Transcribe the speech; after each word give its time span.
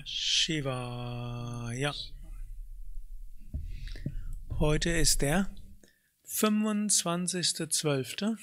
Namah 0.00 0.06
Shivaya. 0.06 1.94
Heute 4.58 4.90
ist 4.90 5.22
der 5.22 5.48
25.12. 6.26 8.36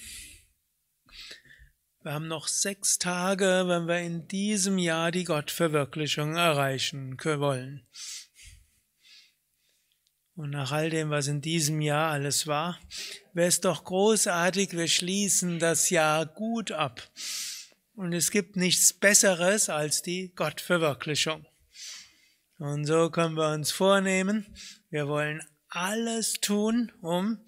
Wir 2.04 2.14
haben 2.14 2.28
noch 2.28 2.48
sechs 2.48 3.00
Tage, 3.00 3.64
wenn 3.68 3.88
wir 3.88 4.00
in 4.00 4.28
diesem 4.28 4.78
Jahr 4.78 5.12
die 5.12 5.24
Gottverwirklichung 5.24 6.36
erreichen 6.36 7.18
wollen. 7.24 7.88
Und 10.36 10.52
nach 10.52 10.72
all 10.72 10.92
dem, 10.92 11.10
was 11.10 11.28
in 11.28 11.42
diesem 11.42 11.82
Jahr 11.82 12.12
alles 12.12 12.48
war, 12.48 12.80
wäre 13.34 13.48
es 13.48 13.62
doch 13.62 13.84
großartig, 13.84 14.74
wir 14.74 14.88
schließen 14.88 15.58
das 15.60 15.90
Jahr 15.90 16.28
gut 16.28 16.72
ab. 16.72 17.02
Und 17.98 18.14
es 18.14 18.30
gibt 18.30 18.56
nichts 18.56 18.94
Besseres 18.94 19.70
als 19.70 20.04
die 20.04 20.32
Gottverwirklichung. 20.36 21.48
Und 22.60 22.86
so 22.86 23.10
können 23.10 23.34
wir 23.34 23.50
uns 23.50 23.72
vornehmen, 23.72 24.46
wir 24.92 25.08
wollen 25.08 25.42
alles 25.70 26.34
tun, 26.34 26.92
um 27.02 27.44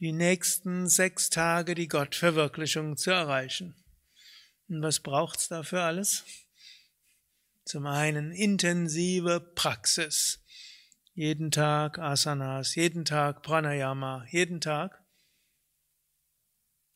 die 0.00 0.10
nächsten 0.10 0.88
sechs 0.88 1.30
Tage 1.30 1.76
die 1.76 1.86
Gottverwirklichung 1.86 2.96
zu 2.96 3.12
erreichen. 3.12 3.76
Und 4.68 4.82
was 4.82 4.98
braucht's 4.98 5.46
dafür 5.46 5.82
alles? 5.82 6.24
Zum 7.64 7.86
einen 7.86 8.32
intensive 8.32 9.38
Praxis. 9.54 10.40
Jeden 11.12 11.52
Tag 11.52 12.00
Asanas, 12.00 12.74
jeden 12.74 13.04
Tag 13.04 13.44
Pranayama, 13.44 14.26
jeden 14.28 14.60
Tag 14.60 15.04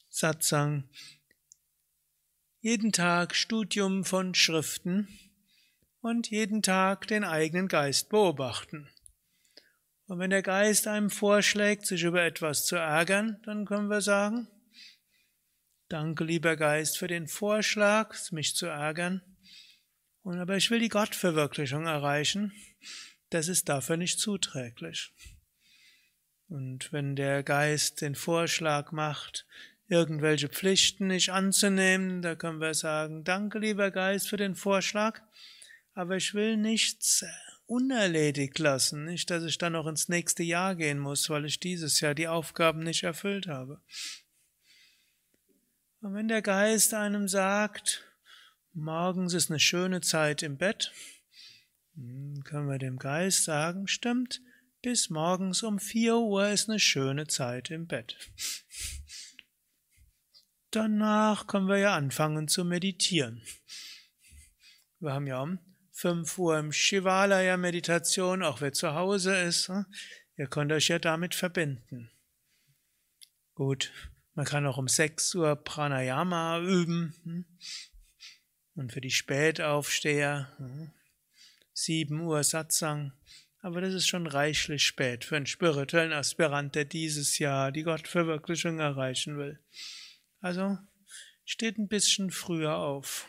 Satsang, 0.08 0.91
jeden 2.60 2.90
Tag 2.90 3.36
Studium 3.36 4.04
von 4.04 4.34
Schriften 4.34 5.08
und 6.00 6.30
jeden 6.30 6.62
Tag 6.62 7.06
den 7.06 7.22
eigenen 7.22 7.69
Geist 7.69 8.08
beobachten. 8.08 8.88
Und 10.06 10.19
wenn 10.19 10.30
der 10.30 10.42
Geist 10.42 10.88
einem 10.88 11.10
vorschlägt, 11.10 11.86
sich 11.86 12.02
über 12.02 12.22
etwas 12.22 12.66
zu 12.66 12.77
ärgern, 12.77 13.41
dann 13.44 13.64
können 13.64 13.88
wir 13.88 14.00
sagen, 14.00 14.48
danke 15.88 16.24
lieber 16.24 16.56
Geist 16.56 16.98
für 16.98 17.06
den 17.06 17.28
Vorschlag, 17.28 18.16
mich 18.33 18.56
zu 18.56 18.66
ärgern. 18.66 19.22
Und 20.22 20.38
aber 20.40 20.56
ich 20.56 20.70
will 20.70 20.80
die 20.80 20.88
Gottverwirklichung 20.88 21.86
erreichen. 21.86 22.52
Das 23.30 23.46
ist 23.46 23.68
dafür 23.68 23.96
nicht 23.96 24.18
zuträglich. 24.18 25.12
Und 26.48 26.92
wenn 26.92 27.14
der 27.14 27.42
Geist 27.42 28.00
den 28.00 28.14
Vorschlag 28.14 28.90
macht, 28.90 29.46
irgendwelche 29.89 30.48
Pflichten 30.48 31.08
nicht 31.08 31.31
anzunehmen. 31.31 32.22
Da 32.22 32.34
können 32.34 32.61
wir 32.61 32.75
sagen, 32.75 33.25
danke 33.25 33.58
lieber 33.58 33.91
Geist 33.91 34.28
für 34.28 34.36
den 34.36 34.55
Vorschlag, 34.55 35.20
aber 35.95 36.17
ich 36.17 36.34
will 36.34 36.56
nichts 36.56 37.25
unerledigt 37.67 38.58
lassen, 38.58 39.05
nicht, 39.05 39.28
dass 39.28 39.45
ich 39.45 39.58
dann 39.58 39.75
noch 39.75 39.86
ins 39.86 40.08
nächste 40.08 40.42
Jahr 40.42 40.75
gehen 40.75 40.98
muss, 40.98 41.28
weil 41.28 41.45
ich 41.45 41.61
dieses 41.61 42.00
Jahr 42.00 42.14
die 42.14 42.28
Aufgaben 42.28 42.80
nicht 42.80 43.03
erfüllt 43.03 43.47
habe. 43.47 43.83
Und 46.00 46.14
wenn 46.14 46.28
der 46.28 46.42
Geist 46.42 46.95
einem 46.95 47.28
sagt, 47.28 48.05
morgens 48.73 49.34
ist 49.34 49.50
eine 49.50 49.61
schöne 49.61 50.00
Zeit 50.00 50.42
im 50.42 50.56
Bett, 50.56 50.92
hm, 51.95 52.42
können 52.45 52.69
wir 52.69 52.78
dem 52.78 52.98
Geist 52.98 53.45
sagen, 53.45 53.86
stimmt, 53.86 54.41
bis 54.80 55.11
morgens 55.11 55.62
um 55.62 55.78
vier 55.78 56.17
Uhr 56.17 56.48
ist 56.48 56.70
eine 56.70 56.78
schöne 56.78 57.27
Zeit 57.27 57.70
im 57.70 57.86
Bett. 57.86 58.17
Danach 60.70 61.47
können 61.47 61.69
wir 61.69 61.78
ja 61.78 61.94
anfangen 61.94 62.47
zu 62.47 62.64
meditieren. 62.64 63.42
Wir 65.00 65.12
haben 65.12 65.27
ja 65.27 65.41
um 65.41 65.58
5 65.92 66.38
Uhr 66.38 66.58
im 66.58 66.72
Shivalaya 66.72 67.56
Meditation, 67.56 68.42
auch 68.42 68.61
wer 68.61 68.72
zu 68.72 68.94
Hause 68.94 69.36
ist. 69.36 69.68
Hm? 69.68 69.86
Ihr 70.36 70.46
könnt 70.46 70.70
euch 70.73 70.89
ja 70.89 70.98
damit 70.98 71.34
verbinden. 71.34 72.11
Gut, 73.55 73.92
man 74.34 74.45
kann 74.45 74.67
auch 74.67 74.77
um 74.77 74.89
6 74.89 75.34
Uhr 75.36 75.56
Pranayama 75.56 76.61
üben. 76.61 77.14
Hm? 77.24 77.45
Und 78.74 78.92
für 78.92 79.00
die 79.00 79.11
Spätaufsteher 79.11 80.52
7 81.73 82.18
hm? 82.18 82.27
Uhr 82.27 82.45
Satsang. 82.45 83.12
Aber 83.61 83.80
das 83.80 83.95
ist 83.95 84.06
schon 84.06 84.27
reichlich 84.27 84.85
spät 84.85 85.24
für 85.24 85.36
einen 85.36 85.46
spirituellen 85.46 86.12
Aspirant, 86.12 86.74
der 86.74 86.85
dieses 86.85 87.39
Jahr 87.39 87.73
die 87.73 87.83
Gottverwirklichung 87.83 88.79
erreichen 88.79 89.36
will. 89.36 89.58
Also 90.40 90.78
steht 91.44 91.78
ein 91.78 91.88
bisschen 91.88 92.30
früher 92.30 92.76
auf. 92.76 93.26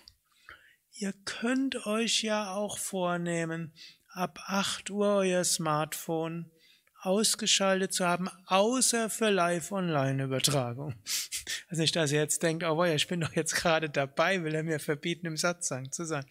Ihr 0.92 1.14
könnt 1.26 1.86
euch 1.86 2.24
ja 2.24 2.54
auch 2.54 2.78
vornehmen, 2.78 3.74
ab 4.10 4.40
8 4.48 4.90
Uhr 4.90 5.16
euer 5.16 5.44
Smartphone 5.44 6.52
ausgeschaltet 7.02 7.94
zu 7.94 8.06
haben, 8.06 8.30
außer 8.46 9.10
für 9.10 9.30
Live-Online-Übertragung. 9.30 10.96
Also 11.70 11.82
nicht, 11.84 11.96
dass 11.96 12.12
ihr 12.12 12.20
jetzt 12.20 12.42
denkt, 12.42 12.64
oh 12.64 12.84
ja, 12.84 12.96
ich 12.96 13.08
bin 13.08 13.22
doch 13.22 13.36
jetzt 13.36 13.54
gerade 13.54 13.92
dabei, 13.92 14.44
will 14.44 14.56
er 14.56 14.64
mir 14.64 14.80
verbieten, 14.80 15.28
im 15.28 15.38
Satzang 15.38 15.92
zu 15.92 16.04
sein. 16.04 16.26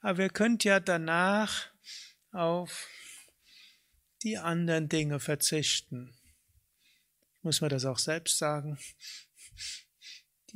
Aber 0.00 0.22
ihr 0.22 0.30
könnt 0.30 0.64
ja 0.64 0.80
danach 0.80 1.66
auf 2.32 2.88
die 4.22 4.38
anderen 4.38 4.88
Dinge 4.88 5.20
verzichten. 5.20 6.14
Muss 7.42 7.60
man 7.60 7.68
das 7.68 7.84
auch 7.84 7.98
selbst 7.98 8.38
sagen? 8.38 8.78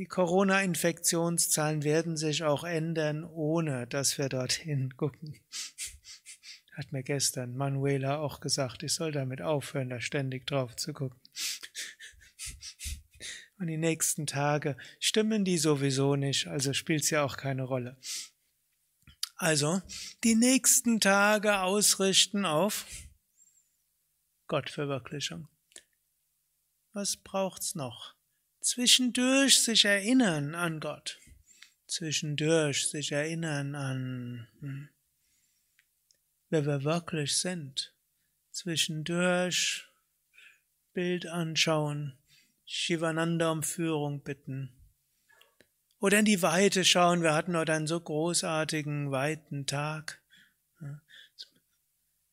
Die 0.00 0.06
Corona-Infektionszahlen 0.06 1.82
werden 1.82 2.16
sich 2.16 2.42
auch 2.42 2.64
ändern, 2.64 3.22
ohne 3.22 3.86
dass 3.86 4.16
wir 4.16 4.30
dorthin 4.30 4.96
gucken. 4.96 5.38
Hat 6.72 6.90
mir 6.90 7.02
gestern 7.02 7.54
Manuela 7.54 8.16
auch 8.16 8.40
gesagt, 8.40 8.82
ich 8.82 8.94
soll 8.94 9.12
damit 9.12 9.42
aufhören, 9.42 9.90
da 9.90 10.00
ständig 10.00 10.46
drauf 10.46 10.74
zu 10.74 10.94
gucken. 10.94 11.20
Und 13.58 13.66
die 13.66 13.76
nächsten 13.76 14.26
Tage 14.26 14.78
stimmen 15.00 15.44
die 15.44 15.58
sowieso 15.58 16.16
nicht, 16.16 16.46
also 16.46 16.72
spielt 16.72 17.02
es 17.02 17.10
ja 17.10 17.22
auch 17.22 17.36
keine 17.36 17.64
Rolle. 17.64 17.98
Also, 19.36 19.82
die 20.24 20.34
nächsten 20.34 21.00
Tage 21.00 21.60
ausrichten 21.60 22.46
auf 22.46 22.86
Gottverwirklichung. 24.46 25.48
Was 26.94 27.18
braucht's 27.18 27.74
noch? 27.74 28.18
Zwischendurch 28.60 29.62
sich 29.62 29.84
erinnern 29.84 30.54
an 30.54 30.80
Gott, 30.80 31.18
zwischendurch 31.86 32.88
sich 32.88 33.12
erinnern 33.12 33.74
an, 33.74 34.48
hm, 34.60 34.88
wer 36.50 36.66
wir 36.66 36.84
wirklich 36.84 37.38
sind, 37.38 37.94
zwischendurch 38.50 39.86
Bild 40.92 41.26
anschauen, 41.26 42.18
Shivananda 42.64 43.50
um 43.50 43.62
Führung 43.62 44.22
bitten. 44.22 44.72
Oder 45.98 46.20
in 46.20 46.24
die 46.24 46.42
Weite 46.42 46.84
schauen, 46.84 47.22
wir 47.22 47.34
hatten 47.34 47.56
heute 47.56 47.72
einen 47.72 47.86
so 47.86 48.00
großartigen, 48.00 49.10
weiten 49.10 49.66
Tag. 49.66 50.22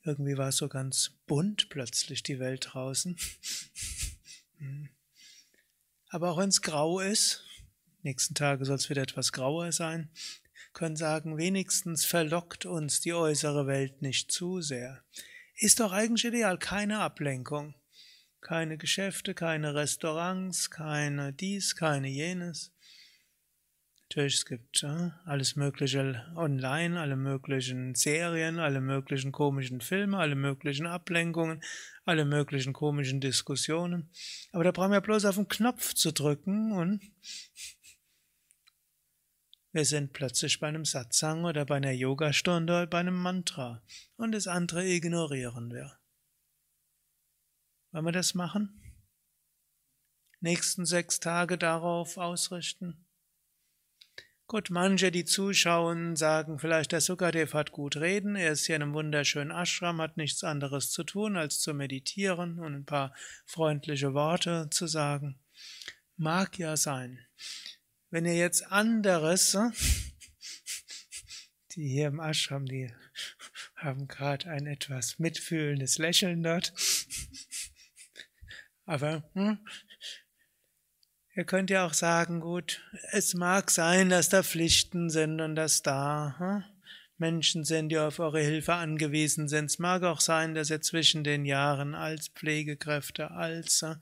Irgendwie 0.03 0.37
war 0.37 0.49
es 0.49 0.57
so 0.57 0.69
ganz 0.69 1.11
bunt 1.25 1.69
plötzlich 1.69 2.23
die 2.23 2.39
Welt 2.39 2.69
draußen. 2.71 3.17
Aber 6.09 6.31
auch 6.31 6.37
wenn 6.37 6.49
es 6.49 6.61
grau 6.61 6.99
ist, 6.99 7.43
nächsten 8.01 8.35
Tage 8.35 8.65
soll 8.65 8.75
es 8.77 8.89
wieder 8.89 9.01
etwas 9.01 9.31
grauer 9.31 9.71
sein, 9.71 10.09
können 10.73 10.95
sagen, 10.95 11.37
wenigstens 11.37 12.05
verlockt 12.05 12.65
uns 12.65 13.01
die 13.01 13.13
äußere 13.13 13.67
Welt 13.67 14.01
nicht 14.01 14.31
zu 14.31 14.61
sehr. 14.61 15.03
Ist 15.55 15.79
doch 15.79 15.91
eigentlich 15.91 16.25
ideal, 16.25 16.57
keine 16.59 16.99
Ablenkung. 16.99 17.75
Keine 18.41 18.77
Geschäfte, 18.77 19.33
keine 19.33 19.73
Restaurants, 19.73 20.69
keine 20.69 21.33
dies, 21.33 21.75
keine 21.75 22.07
jenes. 22.07 22.71
Natürlich, 24.09 24.35
es 24.35 24.45
gibt 24.45 24.85
alles 25.25 25.57
Mögliche 25.57 26.25
online, 26.37 26.97
alle 26.97 27.17
möglichen 27.17 27.93
Serien, 27.93 28.57
alle 28.57 28.79
möglichen 28.79 29.33
komischen 29.33 29.81
Filme, 29.81 30.17
alle 30.17 30.35
möglichen 30.35 30.87
Ablenkungen, 30.87 31.61
alle 32.05 32.23
möglichen 32.23 32.71
komischen 32.71 33.19
Diskussionen. 33.19 34.09
Aber 34.53 34.63
da 34.63 34.71
brauchen 34.71 34.93
wir 34.93 35.01
bloß 35.01 35.25
auf 35.25 35.35
den 35.35 35.49
Knopf 35.49 35.93
zu 35.93 36.13
drücken 36.13 36.71
und 36.71 37.01
wir 39.73 39.83
sind 39.83 40.13
plötzlich 40.13 40.61
bei 40.61 40.69
einem 40.69 40.85
Satsang 40.85 41.43
oder 41.43 41.65
bei 41.65 41.75
einer 41.75 41.91
Yogastunde 41.91 42.73
oder 42.73 42.87
bei 42.87 42.99
einem 42.99 43.21
Mantra 43.21 43.83
und 44.15 44.31
das 44.31 44.47
andere 44.47 44.87
ignorieren 44.87 45.69
wir. 45.73 45.99
Wollen 47.91 48.05
wir 48.05 48.13
das 48.13 48.33
machen? 48.35 48.81
Nächsten 50.39 50.85
sechs 50.85 51.19
Tage 51.19 51.57
darauf 51.57 52.15
ausrichten? 52.17 53.06
Gut, 54.47 54.69
manche, 54.69 55.11
die 55.11 55.25
zuschauen, 55.25 56.15
sagen 56.15 56.57
vielleicht, 56.57 56.93
der 56.93 57.01
Sukadev 57.01 57.53
hat 57.53 57.73
gut 57.73 57.97
reden, 57.97 58.37
er 58.37 58.53
ist 58.53 58.65
hier 58.65 58.77
in 58.77 58.81
einem 58.81 58.93
wunderschönen 58.93 59.51
Ashram, 59.51 59.99
hat 59.99 60.15
nichts 60.15 60.45
anderes 60.45 60.89
zu 60.89 61.03
tun, 61.03 61.35
als 61.35 61.59
zu 61.59 61.73
meditieren 61.73 62.57
und 62.57 62.73
ein 62.73 62.85
paar 62.85 63.13
freundliche 63.45 64.13
Worte 64.13 64.69
zu 64.71 64.87
sagen. 64.87 65.37
Mag 66.15 66.57
ja 66.57 66.77
sein. 66.77 67.19
Wenn 68.09 68.25
ihr 68.25 68.37
jetzt 68.37 68.71
anderes, 68.71 69.57
Die 71.77 71.89
hier 71.89 72.07
im 72.07 72.19
Ashram, 72.19 72.65
die 72.65 72.91
haben 73.75 74.07
gerade 74.07 74.49
ein 74.49 74.65
etwas 74.65 75.19
mitfühlendes 75.19 75.99
Lächeln 75.99 76.41
dort. 76.41 76.73
Aber 78.85 79.29
hm, 79.33 79.59
ihr 81.37 81.45
könnt 81.45 81.69
ja 81.69 81.85
auch 81.85 81.93
sagen, 81.93 82.41
gut, 82.41 82.81
es 83.11 83.35
mag 83.35 83.69
sein, 83.69 84.09
dass 84.09 84.27
da 84.27 84.41
Pflichten 84.41 85.09
sind 85.11 85.39
und 85.39 85.55
dass 85.55 85.83
da 85.83 86.35
hm, 86.39 86.63
Menschen 87.19 87.63
sind, 87.63 87.89
die 87.89 87.99
auf 87.99 88.19
eure 88.19 88.41
Hilfe 88.41 88.73
angewiesen 88.73 89.47
sind. 89.47 89.65
Es 89.65 89.79
mag 89.79 90.03
auch 90.03 90.19
sein, 90.19 90.55
dass 90.55 90.71
ihr 90.71 90.81
zwischen 90.81 91.23
den 91.23 91.45
Jahren 91.45 91.93
als 91.93 92.29
Pflegekräfte, 92.29 93.31
als 93.31 93.83
äh, 93.83 93.95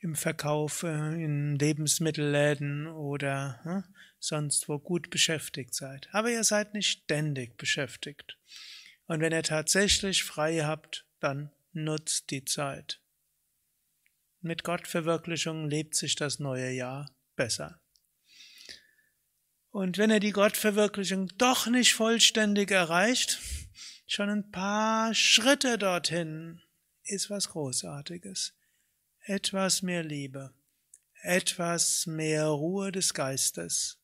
im 0.00 0.14
Verkauf 0.14 0.82
äh, 0.82 0.88
in 1.22 1.56
Lebensmittelläden 1.56 2.86
oder 2.86 3.60
äh, 3.86 3.92
sonst 4.18 4.68
wo 4.68 4.78
gut 4.78 5.10
beschäftigt 5.10 5.74
seid. 5.74 6.08
Aber 6.12 6.30
ihr 6.30 6.44
seid 6.44 6.72
nicht 6.72 7.02
ständig 7.02 7.58
beschäftigt. 7.58 8.38
Und 9.06 9.20
wenn 9.20 9.32
ihr 9.32 9.42
tatsächlich 9.42 10.24
frei 10.24 10.60
habt, 10.60 11.04
dann 11.20 11.50
nutzt 11.72 12.30
die 12.30 12.46
Zeit. 12.46 12.98
Mit 14.46 14.62
Gottverwirklichung 14.62 15.68
lebt 15.68 15.96
sich 15.96 16.14
das 16.14 16.38
neue 16.38 16.70
Jahr 16.70 17.10
besser. 17.34 17.80
Und 19.72 19.98
wenn 19.98 20.08
er 20.08 20.20
die 20.20 20.30
Gottverwirklichung 20.30 21.36
doch 21.36 21.66
nicht 21.66 21.94
vollständig 21.94 22.70
erreicht, 22.70 23.40
schon 24.06 24.30
ein 24.30 24.52
paar 24.52 25.12
Schritte 25.14 25.78
dorthin 25.78 26.62
ist 27.02 27.28
was 27.28 27.48
Großartiges. 27.48 28.54
Etwas 29.24 29.82
mehr 29.82 30.04
Liebe, 30.04 30.54
etwas 31.22 32.06
mehr 32.06 32.46
Ruhe 32.46 32.92
des 32.92 33.14
Geistes, 33.14 33.98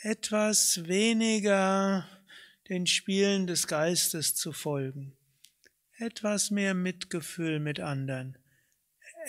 etwas 0.00 0.88
weniger 0.88 2.08
den 2.70 2.86
Spielen 2.86 3.46
des 3.46 3.66
Geistes 3.66 4.34
zu 4.34 4.54
folgen, 4.54 5.18
etwas 5.98 6.50
mehr 6.50 6.72
Mitgefühl 6.72 7.60
mit 7.60 7.78
anderen, 7.78 8.38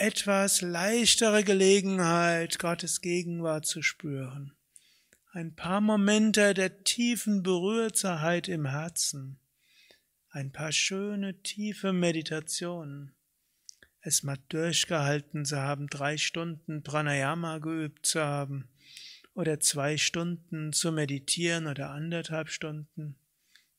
etwas 0.01 0.61
leichtere 0.61 1.43
Gelegenheit, 1.43 2.57
Gottes 2.57 3.01
Gegenwart 3.01 3.67
zu 3.67 3.83
spüren. 3.83 4.51
Ein 5.31 5.55
paar 5.55 5.79
Momente 5.79 6.55
der 6.55 6.83
tiefen 6.83 7.43
Berührtheit 7.43 8.47
im 8.47 8.65
Herzen, 8.65 9.39
ein 10.31 10.51
paar 10.51 10.71
schöne, 10.71 11.43
tiefe 11.43 11.93
Meditationen, 11.93 13.13
es 13.99 14.23
mal 14.23 14.39
durchgehalten 14.49 15.45
zu 15.45 15.57
haben, 15.57 15.85
drei 15.85 16.17
Stunden 16.17 16.81
Pranayama 16.81 17.59
geübt 17.59 18.07
zu 18.07 18.21
haben, 18.21 18.69
oder 19.35 19.59
zwei 19.59 19.97
Stunden 19.97 20.73
zu 20.73 20.91
meditieren 20.91 21.67
oder 21.67 21.91
anderthalb 21.91 22.49
Stunden, 22.49 23.17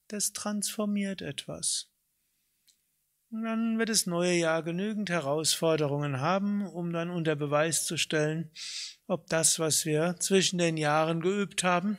das 0.06 0.32
transformiert 0.32 1.20
etwas. 1.20 1.91
Und 3.32 3.44
dann 3.44 3.78
wird 3.78 3.88
das 3.88 4.04
neue 4.04 4.34
Jahr 4.34 4.62
genügend 4.62 5.08
Herausforderungen 5.08 6.20
haben, 6.20 6.66
um 6.66 6.92
dann 6.92 7.08
unter 7.08 7.34
Beweis 7.34 7.86
zu 7.86 7.96
stellen, 7.96 8.50
ob 9.06 9.26
das, 9.28 9.58
was 9.58 9.86
wir 9.86 10.16
zwischen 10.20 10.58
den 10.58 10.76
Jahren 10.76 11.22
geübt 11.22 11.64
haben, 11.64 11.96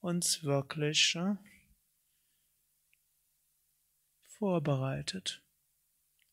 uns 0.00 0.42
wirklich 0.42 1.14
ja, 1.14 1.38
vorbereitet. 4.38 5.40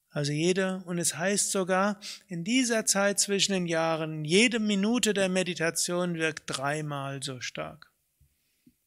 Also 0.10 0.32
jede, 0.32 0.82
und 0.86 0.98
es 0.98 1.16
heißt 1.16 1.52
sogar, 1.52 2.00
in 2.28 2.44
dieser 2.44 2.88
Zeit 2.88 3.20
zwischen 3.20 3.52
den 3.52 3.68
Jahren, 3.68 4.26
jede 4.26 4.60
Minute 4.60 5.14
der 5.14 5.30
Meditation 5.30 6.16
wirkt 6.16 6.46
dreimal 6.48 7.22
so 7.22 7.40
stark. 7.40 7.94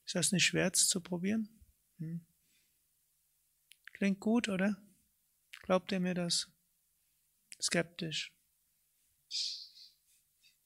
Ist 0.04 0.16
das 0.16 0.32
nicht 0.32 0.44
schwer 0.44 0.72
zu 0.72 1.00
probieren? 1.00 1.48
Hm. 1.98 2.26
Klingt 4.02 4.18
gut, 4.18 4.48
oder? 4.48 4.76
Glaubt 5.62 5.92
ihr 5.92 6.00
mir 6.00 6.14
das? 6.14 6.48
Skeptisch. 7.60 8.32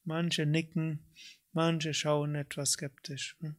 Manche 0.05 0.47
nicken, 0.47 1.13
manche 1.53 1.93
schauen 1.93 2.35
etwas 2.35 2.71
skeptisch. 2.71 3.37
Hm? 3.41 3.57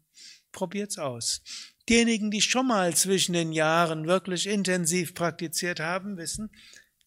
Probiert's 0.51 0.97
aus. 0.97 1.44
Diejenigen, 1.88 2.31
die 2.31 2.41
schon 2.41 2.65
mal 2.65 2.95
zwischen 2.95 3.33
den 3.33 3.51
Jahren 3.51 4.07
wirklich 4.07 4.47
intensiv 4.47 5.13
praktiziert 5.13 5.79
haben, 5.79 6.18
wissen, 6.18 6.50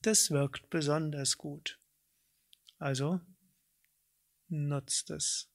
das 0.03 0.31
wirkt 0.31 0.71
besonders 0.71 1.39
gut. 1.39 1.77
Also 2.79 3.21
nutzt 4.47 5.11
es. 5.11 5.51